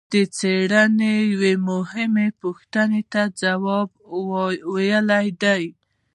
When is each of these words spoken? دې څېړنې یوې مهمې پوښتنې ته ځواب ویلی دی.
دې 0.11 0.21
څېړنې 0.37 1.11
یوې 1.33 1.53
مهمې 1.69 2.27
پوښتنې 2.41 3.01
ته 3.11 3.21
ځواب 3.41 3.89
ویلی 4.75 5.27
دی. 5.43 5.63